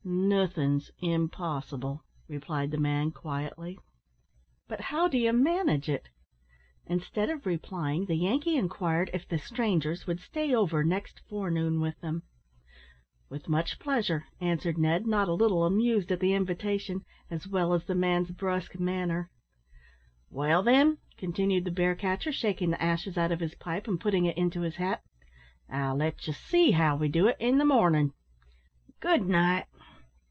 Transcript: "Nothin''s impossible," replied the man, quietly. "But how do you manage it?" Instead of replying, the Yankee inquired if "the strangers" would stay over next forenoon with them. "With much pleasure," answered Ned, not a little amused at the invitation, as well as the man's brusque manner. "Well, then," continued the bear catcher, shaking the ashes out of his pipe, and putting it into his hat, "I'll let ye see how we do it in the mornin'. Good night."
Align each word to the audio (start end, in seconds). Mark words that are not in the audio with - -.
"Nothin''s 0.03 0.89
impossible," 0.99 2.03
replied 2.27 2.71
the 2.71 2.79
man, 2.79 3.11
quietly. 3.11 3.77
"But 4.67 4.81
how 4.81 5.07
do 5.07 5.15
you 5.17 5.31
manage 5.31 5.87
it?" 5.89 6.09
Instead 6.87 7.29
of 7.29 7.45
replying, 7.45 8.05
the 8.07 8.15
Yankee 8.15 8.57
inquired 8.57 9.11
if 9.13 9.27
"the 9.27 9.37
strangers" 9.37 10.07
would 10.07 10.19
stay 10.19 10.55
over 10.55 10.83
next 10.83 11.21
forenoon 11.29 11.79
with 11.81 11.99
them. 12.01 12.23
"With 13.29 13.47
much 13.47 13.77
pleasure," 13.77 14.25
answered 14.41 14.77
Ned, 14.79 15.05
not 15.05 15.29
a 15.29 15.33
little 15.35 15.65
amused 15.65 16.11
at 16.11 16.19
the 16.19 16.33
invitation, 16.33 17.05
as 17.29 17.47
well 17.47 17.71
as 17.71 17.85
the 17.85 17.95
man's 17.95 18.31
brusque 18.31 18.79
manner. 18.79 19.29
"Well, 20.31 20.63
then," 20.63 20.97
continued 21.15 21.63
the 21.63 21.71
bear 21.71 21.93
catcher, 21.93 22.31
shaking 22.31 22.71
the 22.71 22.81
ashes 22.81 23.19
out 23.19 23.31
of 23.31 23.39
his 23.39 23.53
pipe, 23.53 23.87
and 23.87 24.01
putting 24.01 24.25
it 24.25 24.37
into 24.37 24.61
his 24.61 24.77
hat, 24.77 25.03
"I'll 25.69 25.95
let 25.95 26.25
ye 26.27 26.33
see 26.33 26.71
how 26.71 26.95
we 26.95 27.07
do 27.07 27.27
it 27.27 27.37
in 27.39 27.59
the 27.59 27.65
mornin'. 27.65 28.13
Good 28.99 29.27
night." 29.27 29.65